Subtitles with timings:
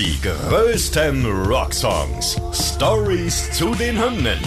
[0.00, 2.40] Die größten Rocksongs.
[2.54, 4.38] Stories zu den Hymnen.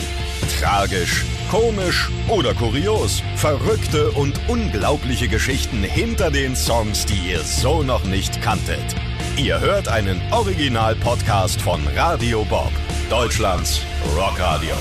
[0.60, 3.21] Tragisch, komisch oder kurios.
[3.36, 8.96] Verrückte und unglaubliche Geschichten hinter den Songs, die ihr so noch nicht kanntet.
[9.38, 12.71] Ihr hört einen Original-Podcast von Radio Bob,
[13.11, 13.79] Deutschlands
[14.17, 14.73] Rockradio.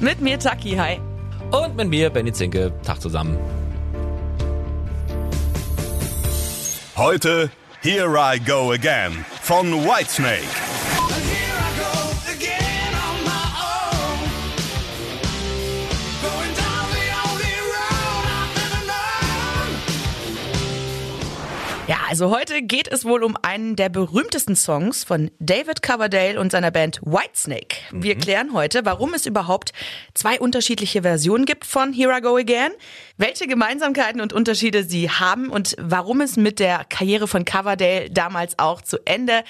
[0.00, 1.00] Mit mir Taki, hi.
[1.50, 2.72] Und mit mir, Benny Zinke.
[2.82, 3.36] Tag zusammen.
[6.96, 7.50] Heute
[7.86, 9.12] Here I Go Again
[9.42, 10.75] von Whitesnake.
[22.08, 26.70] Also heute geht es wohl um einen der berühmtesten Songs von David Coverdale und seiner
[26.70, 27.78] Band Whitesnake.
[27.90, 29.72] Wir klären heute, warum es überhaupt
[30.14, 32.70] zwei unterschiedliche Versionen gibt von Here I Go Again,
[33.16, 38.58] welche Gemeinsamkeiten und Unterschiede sie haben und warum es mit der Karriere von Coverdale damals
[38.58, 39.42] auch zu Ende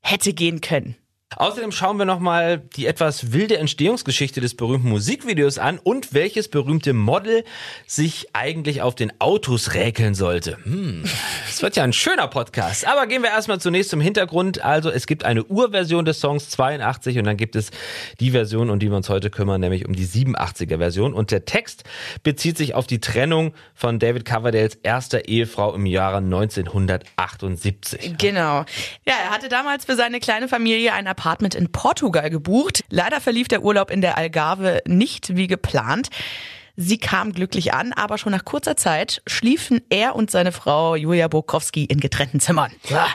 [0.00, 0.96] hätte gehen können.
[1.36, 6.94] Außerdem schauen wir nochmal die etwas wilde Entstehungsgeschichte des berühmten Musikvideos an und welches berühmte
[6.94, 7.44] Model
[7.86, 10.56] sich eigentlich auf den Autos räkeln sollte.
[10.62, 11.04] Hm,
[11.46, 12.88] das wird ja ein schöner Podcast.
[12.88, 14.64] Aber gehen wir erstmal zunächst zum Hintergrund.
[14.64, 17.72] Also es gibt eine Urversion des Songs 82 und dann gibt es
[18.20, 21.12] die Version, um die wir uns heute kümmern, nämlich um die 87er Version.
[21.12, 21.84] Und der Text
[22.22, 28.16] bezieht sich auf die Trennung von David Coverdales erster Ehefrau im Jahre 1978.
[28.16, 28.64] Genau.
[29.06, 32.84] Ja, er hatte damals für seine kleine Familie ein Apartment in Portugal gebucht.
[32.90, 36.10] Leider verlief der Urlaub in der Algarve nicht wie geplant.
[36.76, 41.26] Sie kam glücklich an, aber schon nach kurzer Zeit schliefen er und seine Frau Julia
[41.26, 42.70] Bokowski in getrennten Zimmern.
[42.88, 43.08] Ja,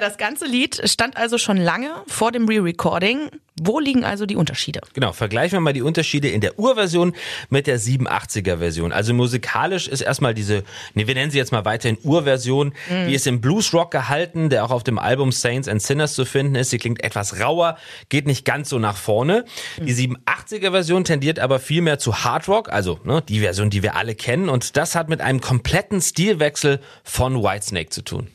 [0.00, 3.30] das ganze Lied stand also schon lange vor dem Re-Recording.
[3.60, 4.80] Wo liegen also die Unterschiede?
[4.94, 7.14] Genau, vergleichen wir mal die Unterschiede in der Urversion
[7.50, 8.92] mit der 87er Version.
[8.92, 12.72] Also musikalisch ist erstmal diese, nee, wir nennen sie jetzt mal weiterhin Urversion,
[13.06, 16.54] die ist im Bluesrock gehalten, der auch auf dem Album Saints and Sinners zu finden
[16.54, 16.70] ist.
[16.70, 17.76] Sie klingt etwas rauer,
[18.08, 19.44] geht nicht ganz so nach vorne.
[19.78, 23.96] Die 87er Version tendiert aber viel mehr zu Hardrock, also ne, die Version, die wir
[23.96, 24.48] alle kennen.
[24.48, 28.28] Und das hat mit einem kompletten Stilwechsel von Whitesnake zu tun.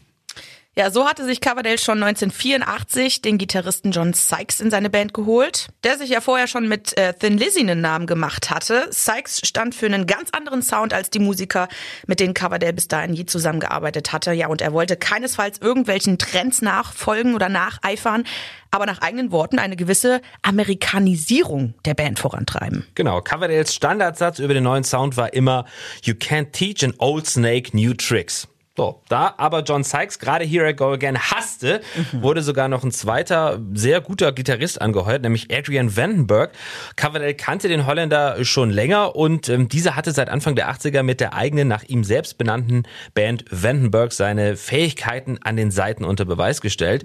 [0.77, 5.69] Ja, so hatte sich Coverdale schon 1984 den Gitarristen John Sykes in seine Band geholt,
[5.83, 8.85] der sich ja vorher schon mit äh, Thin Lizzy einen Namen gemacht hatte.
[8.91, 11.67] Sykes stand für einen ganz anderen Sound als die Musiker,
[12.05, 14.33] mit denen Coverdale bis dahin je zusammengearbeitet hatte.
[14.33, 18.25] Ja, und er wollte keinesfalls irgendwelchen Trends nachfolgen oder nacheifern,
[18.69, 22.85] aber nach eigenen Worten eine gewisse Amerikanisierung der Band vorantreiben.
[22.93, 25.65] Genau, Coverdales Standardsatz über den neuen Sound war immer
[26.03, 28.47] You can't teach an old snake new tricks.
[28.77, 32.91] So, da aber John Sykes gerade Here I Go Again hasste, wurde sogar noch ein
[32.91, 36.51] zweiter sehr guter Gitarrist angeheuert, nämlich Adrian Vandenberg.
[36.95, 41.21] Coverdale kannte den Holländer schon länger und ähm, dieser hatte seit Anfang der 80er mit
[41.21, 42.83] der eigenen nach ihm selbst benannten
[43.15, 47.03] Band Vandenberg seine Fähigkeiten an den Seiten unter Beweis gestellt.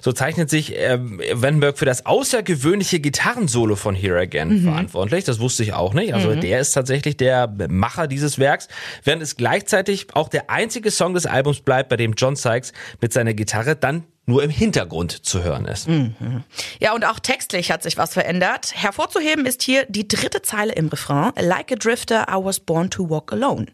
[0.00, 5.22] So zeichnet sich ähm, Vandenberg für das außergewöhnliche Gitarrensolo von Here Again verantwortlich.
[5.22, 6.14] Das wusste ich auch nicht.
[6.14, 8.66] Also der ist tatsächlich der Macher dieses Werks,
[9.04, 13.12] während es gleichzeitig auch der einzige Song des Albums bleibt, bei dem John Sykes mit
[13.12, 15.88] seiner Gitarre dann nur im Hintergrund zu hören ist.
[16.78, 18.72] Ja, und auch textlich hat sich was verändert.
[18.74, 21.32] Hervorzuheben ist hier die dritte Zeile im Refrain.
[21.40, 23.66] Like a drifter, I was born to walk alone.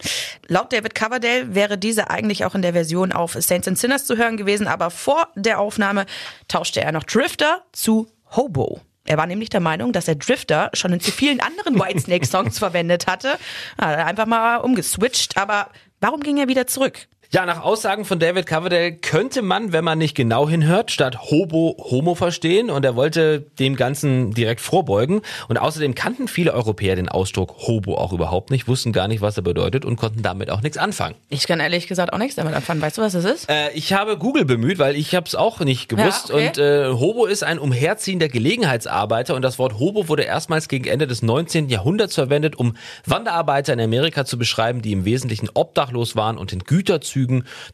[0.46, 4.16] Laut David Coverdale wäre diese eigentlich auch in der Version auf Saints and Sinners zu
[4.16, 6.06] hören gewesen, aber vor der Aufnahme
[6.48, 8.80] tauschte er noch Drifter zu Hobo.
[9.04, 13.06] Er war nämlich der Meinung, dass er Drifter schon in zu vielen anderen Whitesnake-Songs verwendet
[13.06, 13.32] hatte.
[13.78, 15.68] Hat er einfach mal umgeswitcht, aber
[16.00, 17.08] warum ging er wieder zurück?
[17.30, 21.76] Ja, nach Aussagen von David Coverdale könnte man, wenn man nicht genau hinhört, statt Hobo
[21.78, 25.20] Homo verstehen und er wollte dem Ganzen direkt vorbeugen.
[25.46, 29.36] Und außerdem kannten viele Europäer den Ausdruck Hobo auch überhaupt nicht, wussten gar nicht, was
[29.36, 31.16] er bedeutet und konnten damit auch nichts anfangen.
[31.28, 32.80] Ich kann ehrlich gesagt auch nichts damit anfangen.
[32.80, 33.50] Weißt du, was das ist?
[33.50, 36.30] Äh, ich habe Google bemüht, weil ich habe es auch nicht gewusst.
[36.30, 36.48] Ja, okay.
[36.48, 41.06] Und äh, Hobo ist ein umherziehender Gelegenheitsarbeiter und das Wort Hobo wurde erstmals gegen Ende
[41.06, 41.68] des 19.
[41.68, 42.74] Jahrhunderts verwendet, um
[43.04, 47.17] Wanderarbeiter in Amerika zu beschreiben, die im Wesentlichen obdachlos waren und in Güterzügen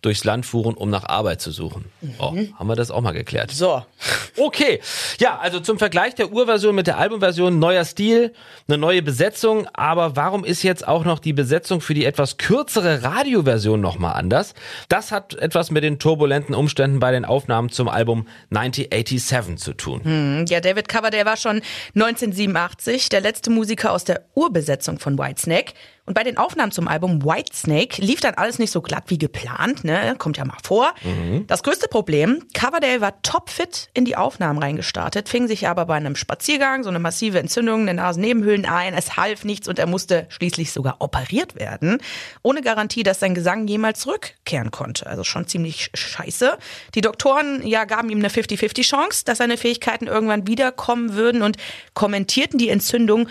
[0.02, 1.86] durchs Land fuhren, um nach Arbeit zu suchen.
[2.18, 3.50] Oh, haben wir das auch mal geklärt.
[3.50, 3.82] So.
[4.36, 4.80] Okay,
[5.20, 8.34] ja, also zum Vergleich der Urversion mit der Albumversion, neuer Stil,
[8.66, 13.04] eine neue Besetzung, aber warum ist jetzt auch noch die Besetzung für die etwas kürzere
[13.04, 14.54] Radioversion nochmal anders?
[14.88, 20.46] Das hat etwas mit den turbulenten Umständen bei den Aufnahmen zum Album 1987 zu tun.
[20.48, 21.62] Ja, David Coverdale war schon
[21.94, 25.74] 1987 der letzte Musiker aus der Urbesetzung von Whitesnake.
[26.06, 29.84] Und bei den Aufnahmen zum Album Whitesnake lief dann alles nicht so glatt wie geplant,
[29.84, 30.14] ne?
[30.18, 30.92] Kommt ja mal vor.
[31.02, 31.46] Mhm.
[31.46, 36.14] Das größte Problem, Coverdale war topfit in die Aufnahmen reingestartet, fing sich aber bei einem
[36.14, 38.92] Spaziergang so eine massive Entzündung in den Nasennebenhöhlen ein.
[38.92, 41.98] Es half nichts und er musste schließlich sogar operiert werden.
[42.42, 45.06] Ohne Garantie, dass sein Gesang jemals zurückkehren konnte.
[45.06, 46.58] Also schon ziemlich scheiße.
[46.94, 51.56] Die Doktoren ja gaben ihm eine 50-50 Chance, dass seine Fähigkeiten irgendwann wiederkommen würden und
[51.94, 53.28] kommentierten die Entzündung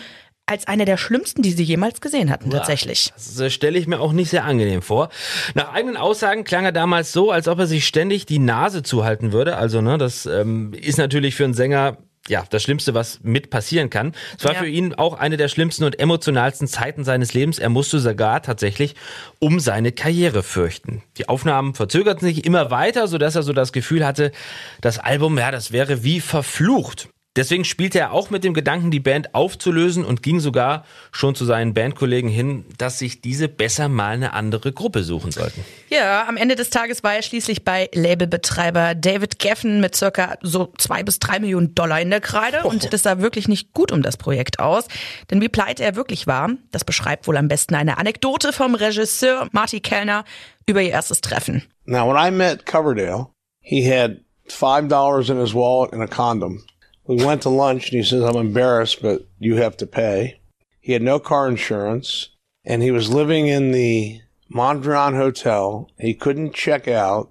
[0.53, 3.11] als eine der schlimmsten, die sie jemals gesehen hatten, ja, tatsächlich.
[3.15, 5.09] Das äh, stelle ich mir auch nicht sehr angenehm vor.
[5.55, 9.33] Nach eigenen Aussagen klang er damals so, als ob er sich ständig die Nase zuhalten
[9.33, 9.57] würde.
[9.57, 11.97] Also, ne, das ähm, ist natürlich für einen Sänger
[12.29, 14.13] ja, das Schlimmste, was mit passieren kann.
[14.37, 14.59] Es war ja.
[14.59, 17.59] für ihn auch eine der schlimmsten und emotionalsten Zeiten seines Lebens.
[17.59, 18.95] Er musste sogar tatsächlich
[19.39, 21.03] um seine Karriere fürchten.
[21.17, 24.31] Die Aufnahmen verzögerten sich immer weiter, sodass er so das Gefühl hatte,
[24.79, 27.09] das Album, ja, das wäre wie verflucht.
[27.35, 31.45] Deswegen spielte er auch mit dem Gedanken, die Band aufzulösen und ging sogar schon zu
[31.45, 35.65] seinen Bandkollegen hin, dass sich diese besser mal eine andere Gruppe suchen sollten.
[35.89, 40.71] Ja, am Ende des Tages war er schließlich bei Labelbetreiber David Geffen mit circa so
[40.77, 42.69] zwei bis drei Millionen Dollar in der Kreide oh.
[42.69, 44.85] und das sah wirklich nicht gut um das Projekt aus.
[45.31, 49.47] Denn wie pleite er wirklich war, das beschreibt wohl am besten eine Anekdote vom Regisseur
[49.51, 50.23] Marty Kellner
[50.67, 51.63] über ihr erstes Treffen.
[51.85, 53.29] Now when I met Coverdale,
[53.59, 56.63] he had five dollars in his wallet and a condom.
[57.05, 60.39] We went to lunch and he says, I'm embarrassed, but you have to pay.
[60.79, 62.29] He had no car insurance
[62.65, 64.21] and he was living in the
[64.53, 65.89] Mondrian Hotel.
[65.99, 67.29] He couldn't check out.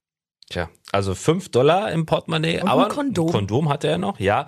[0.50, 3.28] Tja, also fünf Dollar im Portemonnaie, und aber ein Kondom.
[3.28, 4.46] ein Kondom hatte er noch, ja.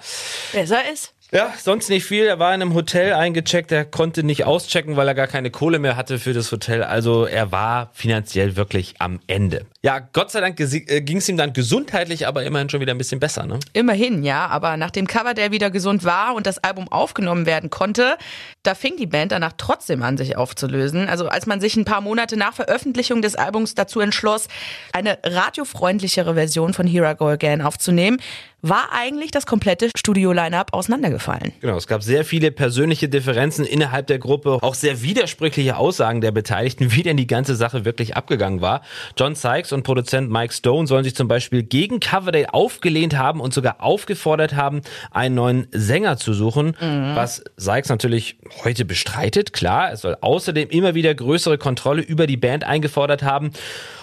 [0.53, 1.15] Besser ist.
[1.35, 2.27] Ja, sonst nicht viel.
[2.27, 5.81] Er war in einem Hotel eingecheckt, er konnte nicht auschecken, weil er gar keine Kohle
[5.81, 6.85] mehr hatte für das Hotel.
[6.85, 9.67] Also er war finanziell wirklich am Ende.
[9.83, 12.99] Ja, Gott sei Dank äh, ging es ihm dann gesundheitlich aber immerhin schon wieder ein
[12.99, 13.59] bisschen besser, ne?
[13.73, 14.47] Immerhin, ja.
[14.47, 18.17] Aber nachdem Cover der wieder gesund war und das Album aufgenommen werden konnte,
[18.63, 21.09] da fing die Band danach trotzdem an, sich aufzulösen.
[21.09, 24.47] Also als man sich ein paar Monate nach Veröffentlichung des Albums dazu entschloss,
[24.93, 28.19] eine radiofreundlichere Version von Here I Go Again aufzunehmen,
[28.67, 31.53] war eigentlich das komplette Studio-Line-Up auseinandergefallen.
[31.61, 36.33] Genau, es gab sehr viele persönliche Differenzen innerhalb der Gruppe, auch sehr widersprüchliche Aussagen der
[36.33, 38.81] Beteiligten, wie denn die ganze Sache wirklich abgegangen war.
[39.19, 43.53] John Sykes und Produzent Mike Stone sollen sich zum Beispiel gegen Coverdale aufgelehnt haben und
[43.53, 47.15] sogar aufgefordert haben, einen neuen Sänger zu suchen, mhm.
[47.15, 49.53] was Sykes natürlich heute bestreitet.
[49.53, 53.51] Klar, es soll außerdem immer wieder größere Kontrolle über die Band eingefordert haben.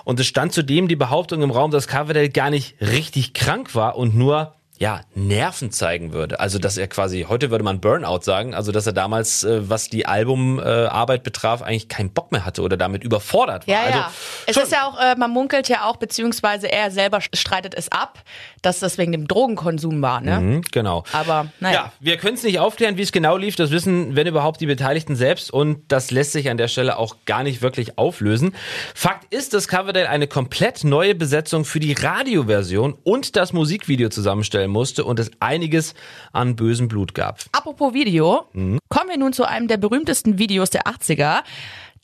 [0.03, 3.97] Und es stand zudem die Behauptung im Raum, dass Coverdale gar nicht richtig krank war
[3.97, 4.50] und nur
[4.81, 6.39] ja, Nerven zeigen würde.
[6.39, 9.89] Also, dass er quasi, heute würde man Burnout sagen, also, dass er damals, äh, was
[9.89, 13.75] die Albumarbeit äh, betraf, eigentlich keinen Bock mehr hatte oder damit überfordert war.
[13.75, 14.11] Ja, also, ja.
[14.47, 18.23] Es ist ja auch, äh, man munkelt ja auch, beziehungsweise er selber streitet es ab,
[18.63, 20.39] dass das wegen dem Drogenkonsum war, ne?
[20.39, 21.03] Mhm, genau.
[21.13, 21.75] Aber, naja.
[21.75, 23.55] Ja, wir können es nicht aufklären, wie es genau lief.
[23.55, 27.17] Das wissen, wenn überhaupt, die Beteiligten selbst und das lässt sich an der Stelle auch
[27.27, 28.55] gar nicht wirklich auflösen.
[28.95, 34.70] Fakt ist, dass Coverdale eine komplett neue Besetzung für die Radioversion und das Musikvideo zusammenstellen
[34.71, 35.93] musste und es einiges
[36.31, 37.39] an bösem Blut gab.
[37.51, 38.79] Apropos Video, mhm.
[38.89, 41.43] kommen wir nun zu einem der berühmtesten Videos der 80er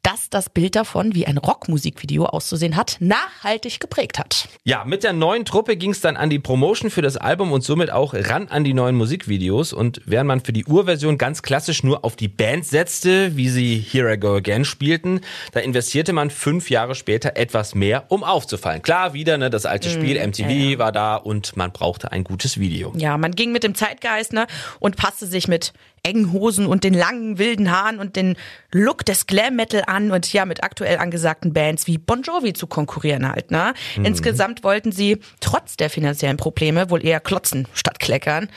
[0.04, 4.48] das das Bild davon, wie ein Rockmusikvideo auszusehen hat, nachhaltig geprägt hat.
[4.64, 7.64] Ja, mit der neuen Truppe ging es dann an die Promotion für das Album und
[7.64, 9.74] somit auch ran an die neuen Musikvideos.
[9.74, 13.78] Und während man für die Urversion ganz klassisch nur auf die Band setzte, wie sie
[13.78, 15.22] Here I Go Again spielten,
[15.52, 18.82] da investierte man fünf Jahre später etwas mehr, um aufzufallen.
[18.82, 20.80] Klar, wieder ne, das alte Spiel, MTV ja, ja.
[20.80, 22.94] war da und man brauchte ein gutes Video.
[22.96, 24.48] Ja, man ging mit dem Zeitgeist ne,
[24.80, 25.74] und passte sich mit
[26.08, 28.36] engen Hosen und den langen wilden Haaren und den
[28.72, 32.68] Look des Glam Metal an und ja mit aktuell angesagten Bands wie Bon Jovi zu
[32.68, 33.52] konkurrieren halt.
[33.52, 33.74] Ne?
[33.98, 34.06] Mhm.
[34.06, 38.50] Insgesamt wollten sie trotz der finanziellen Probleme wohl eher klotzen statt kleckern.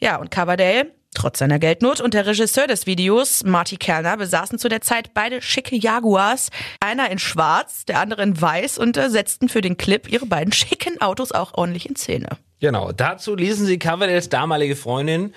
[0.00, 4.68] Ja und Coverdale Trotz seiner Geldnot und der Regisseur des Videos, Marty Kellner, besaßen zu
[4.68, 6.50] der Zeit beide schicke Jaguars.
[6.80, 10.52] Einer in schwarz, der andere in weiß und äh, setzten für den Clip ihre beiden
[10.52, 12.28] schicken Autos auch ordentlich in Szene.
[12.60, 15.32] Genau, dazu ließen sie Coverdales damalige Freundin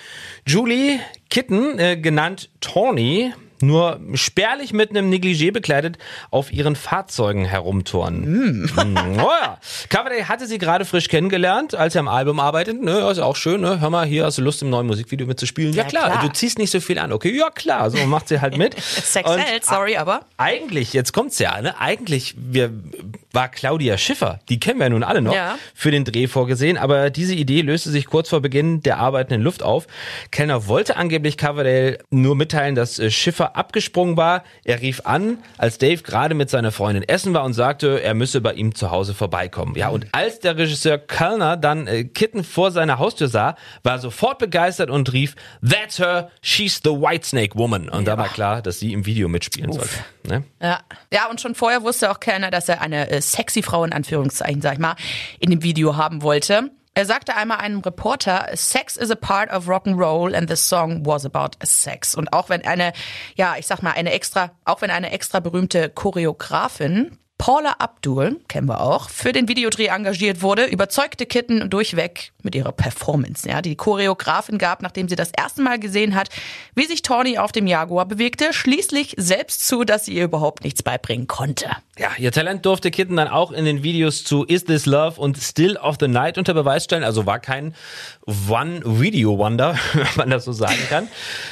[0.47, 0.99] Julie
[1.29, 5.97] Kitten, äh, genannt Tawny, nur spärlich mit einem Negligé bekleidet
[6.29, 8.21] auf ihren Fahrzeugen herumturnen.
[8.21, 8.63] Mm.
[8.63, 9.19] mm.
[9.21, 9.57] Oh ja.
[9.89, 12.81] Coverdale hatte sie gerade frisch kennengelernt, als er am Album arbeitet.
[12.81, 13.79] Ne, ist auch schön, ne?
[13.81, 15.73] Hör mal, hier hast du Lust, im neuen Musikvideo mitzuspielen?
[15.73, 16.11] Ja, ja klar.
[16.11, 16.21] klar.
[16.21, 17.11] du ziehst nicht so viel an.
[17.11, 18.79] Okay, ja klar, so macht sie halt mit.
[18.81, 20.21] Sex hält, sorry, aber.
[20.37, 21.79] Eigentlich, jetzt kommt's ja, ne?
[21.79, 22.71] Eigentlich wir,
[23.31, 25.57] war Claudia Schiffer, die kennen wir ja nun alle noch, ja.
[25.73, 29.41] für den Dreh vorgesehen, aber diese Idee löste sich kurz vor Beginn der Arbeiten in
[29.41, 29.87] Luft auf.
[30.31, 34.43] Kellner wollte angeblich Coverdale nur mitteilen, dass äh, Schiffer Abgesprungen war.
[34.63, 38.41] Er rief an, als Dave gerade mit seiner Freundin essen war und sagte, er müsse
[38.41, 39.75] bei ihm zu Hause vorbeikommen.
[39.75, 43.99] Ja, und als der Regisseur Kellner dann äh, Kitten vor seiner Haustür sah, war er
[43.99, 45.35] sofort begeistert und rief,
[45.67, 47.89] That's her, she's the Whitesnake Woman.
[47.89, 48.15] Und ja.
[48.15, 49.89] da war klar, dass sie im Video mitspielen sollte.
[50.23, 50.43] Ne?
[50.61, 50.79] Ja.
[51.11, 54.61] ja, und schon vorher wusste auch Kellner, dass er eine äh, sexy Frau in Anführungszeichen,
[54.61, 54.95] sag ich mal,
[55.39, 56.71] in dem Video haben wollte.
[56.93, 60.57] Er sagte einmal einem Reporter, Sex is a part of rock and roll and the
[60.57, 62.15] song was about sex.
[62.15, 62.91] Und auch wenn eine,
[63.35, 68.67] ja, ich sag mal, eine extra, auch wenn eine extra berühmte Choreografin Paula Abdul, kennen
[68.67, 73.49] wir auch, für den Videodreh engagiert wurde, überzeugte Kitten durchweg mit ihrer Performance.
[73.49, 76.29] Ja, die Choreografin gab, nachdem sie das erste Mal gesehen hat,
[76.75, 80.83] wie sich Tawny auf dem Jaguar bewegte, schließlich selbst zu, dass sie ihr überhaupt nichts
[80.83, 81.71] beibringen konnte.
[82.01, 85.37] Ja, ihr Talent durfte Kitten dann auch in den Videos zu Is This Love und
[85.37, 87.03] Still of the Night unter Beweis stellen.
[87.03, 87.75] Also war kein
[88.49, 91.07] One-Video-Wonder, wenn man das so sagen kann.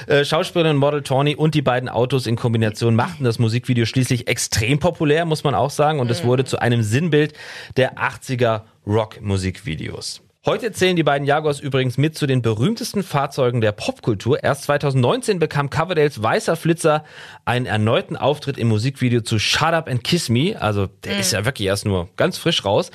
[0.08, 4.79] Äh, Schauspielerin Model Tawny und die beiden Autos in Kombination machten das Musikvideo schließlich extrem
[4.79, 6.00] populär, muss man auch sagen.
[6.00, 7.34] Und es wurde zu einem Sinnbild
[7.77, 10.24] der 80er Rock-Musikvideos.
[10.46, 14.41] Heute zählen die beiden Jaguars übrigens mit zu den berühmtesten Fahrzeugen der Popkultur.
[14.41, 17.03] Erst 2019 bekam Coverdales weißer Flitzer
[17.43, 20.55] einen erneuten Auftritt im Musikvideo zu Shut Up and Kiss Me.
[20.58, 21.19] Also der mhm.
[21.19, 22.89] ist ja wirklich erst nur ganz frisch raus.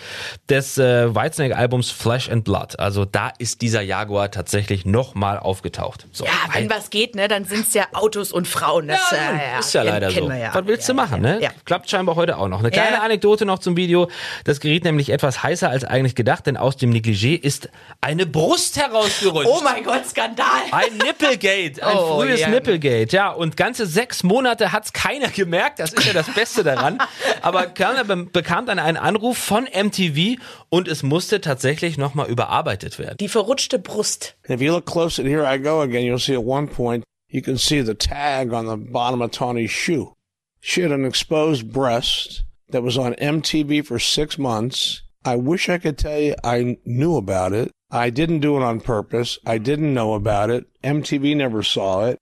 [0.48, 2.78] Des äh, Whitesnake-Albums Flesh and Blood.
[2.78, 6.06] Also da ist dieser Jaguar tatsächlich nochmal aufgetaucht.
[6.12, 8.88] So, ja, wenn was geht, ne, dann sind es ja Autos und Frauen.
[8.88, 10.30] Das ja, äh, ja, ist ja leider so.
[10.30, 10.54] Ja.
[10.54, 11.20] Was willst du machen?
[11.20, 11.40] Ne?
[11.66, 12.60] Klappt scheinbar heute auch noch.
[12.60, 14.08] Eine kleine Anekdote noch zum Video.
[14.44, 17.68] Das geriet nämlich etwas heißer als eigentlich gedacht, denn aus dem Negligé ist
[18.00, 19.48] eine Brust herausgerutscht.
[19.48, 20.46] Oh mein Gott, Skandal.
[20.70, 22.50] Ein Nippelgate, ein oh, frühes yeah.
[22.50, 23.12] Nippelgate.
[23.12, 25.78] Ja, und ganze sechs Monate hat es keiner gemerkt.
[25.78, 26.98] Das ist ja das Beste daran.
[27.42, 32.98] Aber Kerner be bekam dann einen Anruf von MTV und es musste tatsächlich nochmal überarbeitet
[32.98, 33.16] werden.
[33.18, 34.36] Die verrutschte Brust.
[34.48, 37.42] If you look close at here I go again, you'll see at one point, you
[37.42, 40.14] can see the tag on the bottom of Tawny's shoe.
[40.60, 45.03] She had an exposed breast that was on MTV for six months.
[45.24, 47.70] I wish I could tell you I knew about it.
[47.90, 49.38] I didn't do it on purpose.
[49.46, 50.66] I didn't know about it.
[50.82, 52.18] MTV never saw it.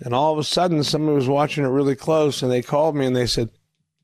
[0.00, 3.06] And all of a sudden, somebody was watching it really close and they called me
[3.06, 3.50] and they said,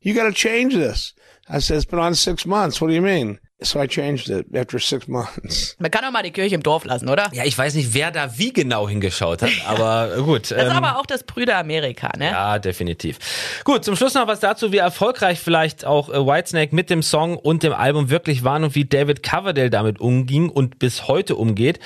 [0.00, 1.12] You got to change this.
[1.48, 2.80] I said, It's been on six months.
[2.80, 3.40] What do you mean?
[3.60, 5.74] So I changed it after six months.
[5.80, 7.28] Man kann doch mal die Kirche im Dorf lassen, oder?
[7.32, 10.52] Ja, ich weiß nicht, wer da wie genau hingeschaut hat, aber gut.
[10.52, 12.26] Das ist ähm, aber auch das Brüder Amerika, ne?
[12.26, 13.18] Ja, definitiv.
[13.64, 17.36] Gut, zum Schluss noch was dazu, wie erfolgreich vielleicht auch äh, Whitesnake mit dem Song
[17.36, 21.80] und dem Album wirklich waren und wie David Coverdale damit umging und bis heute umgeht.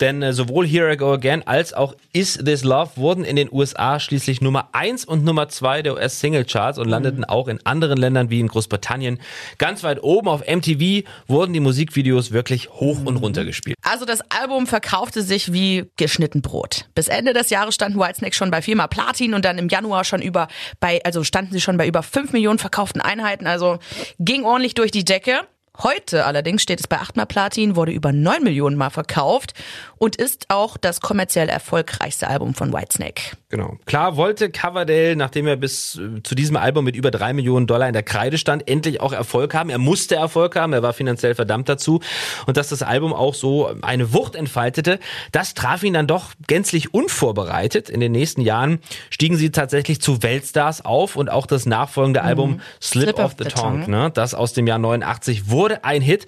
[0.00, 3.48] Denn äh, sowohl Here I Go Again als auch Is This Love wurden in den
[3.50, 6.90] USA schließlich Nummer 1 und Nummer 2 der US-Single-Charts und mhm.
[6.90, 9.20] landeten auch in anderen Ländern wie in Großbritannien
[9.58, 10.28] ganz weit oben.
[10.28, 13.76] Auf MTV wurden die Musikvideos wirklich hoch und runter gespielt.
[13.82, 16.86] Also das Album verkaufte sich wie geschnitten Brot.
[16.94, 20.22] Bis Ende des Jahres standen Whitesnake schon bei viermal Platin und dann im Januar schon
[20.22, 20.48] über
[20.80, 23.46] bei, also standen sie schon bei über 5 Millionen verkauften Einheiten.
[23.46, 23.78] Also
[24.18, 25.40] ging ordentlich durch die Decke.
[25.80, 29.54] Heute allerdings steht es bei 8 mal Platin, wurde über 9 Millionen Mal verkauft
[29.96, 33.36] und ist auch das kommerziell erfolgreichste Album von Whitesnake.
[33.48, 33.78] Genau.
[33.86, 37.86] Klar wollte Coverdale, nachdem er bis äh, zu diesem Album mit über 3 Millionen Dollar
[37.86, 39.70] in der Kreide stand, endlich auch Erfolg haben.
[39.70, 42.00] Er musste Erfolg haben, er war finanziell verdammt dazu.
[42.46, 44.98] Und dass das Album auch so eine Wucht entfaltete,
[45.32, 47.88] das traf ihn dann doch gänzlich unvorbereitet.
[47.88, 48.80] In den nächsten Jahren
[49.10, 52.60] stiegen sie tatsächlich zu Weltstars auf und auch das nachfolgende Album mhm.
[52.82, 53.90] Slip, Slip, of the, the Tongue, tongue.
[53.90, 56.26] Ne, das aus dem Jahr 89 wurde wurde ein Hit.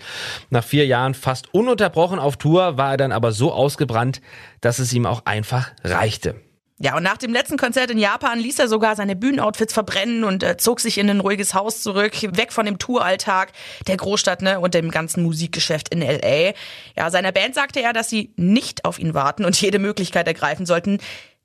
[0.51, 4.21] Nach vier Jahren fast ununterbrochen auf Tour war er dann aber so ausgebrannt,
[4.61, 6.35] dass es ihm auch einfach reichte.
[6.83, 10.43] Ja, und nach dem letzten Konzert in Japan ließ er sogar seine Bühnenoutfits verbrennen und
[10.43, 13.53] äh, zog sich in ein ruhiges Haus zurück, weg von dem Touralltag
[13.87, 16.55] der Großstadt ne, und dem ganzen Musikgeschäft in LA.
[16.97, 20.65] Ja, seiner Band sagte er, dass sie nicht auf ihn warten und jede Möglichkeit ergreifen
[20.65, 21.01] sollten,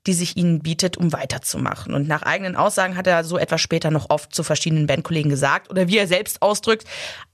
[0.06, 1.94] die sich ihnen bietet, um weiterzumachen.
[1.94, 5.70] Und nach eigenen Aussagen hat er so etwas später noch oft zu verschiedenen Bandkollegen gesagt
[5.70, 6.84] oder wie er selbst ausdrückt,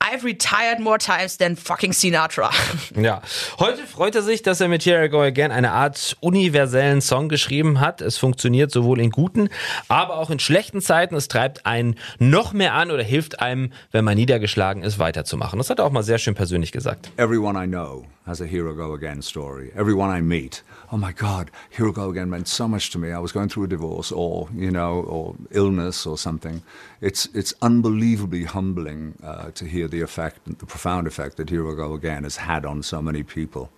[0.00, 2.50] I've retired more times than fucking Sinatra.
[2.95, 3.23] Ja,
[3.59, 7.29] heute freut er sich, dass er mit Here I Go Again eine Art universellen Song
[7.29, 8.00] geschrieben hat.
[8.00, 9.49] Es funktioniert sowohl in guten,
[9.88, 11.14] aber auch in schlechten Zeiten.
[11.14, 15.59] Es treibt einen noch mehr an oder hilft einem, wenn man niedergeschlagen ist, weiterzumachen.
[15.59, 17.11] Das hat er auch mal sehr schön persönlich gesagt.
[17.17, 19.73] Everyone I know has a Here I Go Again story.
[19.75, 20.62] Everyone I meet.
[20.93, 23.11] Oh my God, Here I Go Again meant so much to me.
[23.11, 26.62] I was going through a divorce or, you know, or illness or something.
[27.00, 31.75] It's, it's unbelievably humbling uh, to hear the effect, the profound effect that Here I
[31.75, 33.71] Go Again has had on so many people.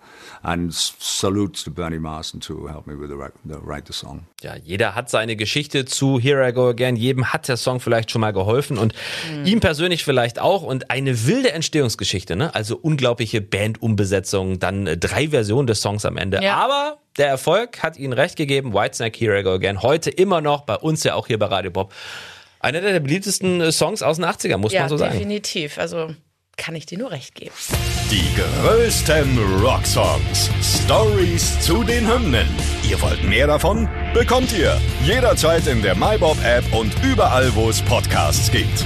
[0.43, 4.27] And salutes to Bernie Marsden too, who helped me with the, the write the song.
[4.43, 6.95] Ja, jeder hat seine Geschichte zu Here I Go Again.
[6.97, 8.93] Jedem hat der Song vielleicht schon mal geholfen und
[9.31, 9.45] mhm.
[9.45, 10.61] ihm persönlich vielleicht auch.
[10.61, 12.53] Und eine wilde Entstehungsgeschichte, ne?
[12.53, 16.41] Also unglaubliche Bandumbesetzung Übersetzungen, dann äh, drei Versionen des Songs am Ende.
[16.43, 16.55] Ja.
[16.57, 18.73] Aber der Erfolg hat ihnen recht gegeben.
[18.73, 19.81] Whitesnake, Here I Go Again.
[19.81, 21.93] Heute immer noch bei uns ja auch hier bei Radio Bob.
[22.59, 25.13] Einer der beliebtesten äh, Songs aus den 80ern, muss Ja, man so sagen.
[25.13, 25.77] definitiv.
[25.77, 26.13] Also
[26.57, 27.51] kann ich dir nur recht geben.
[28.11, 30.49] Die größten Rocksongs.
[30.85, 32.47] Stories zu den Hymnen.
[32.89, 33.89] Ihr wollt mehr davon?
[34.13, 38.85] Bekommt ihr jederzeit in der MyBob-App und überall, wo es Podcasts gibt.